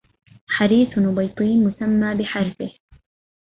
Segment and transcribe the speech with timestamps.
[0.47, 2.71] حريث نبيطي مسمى بحرثه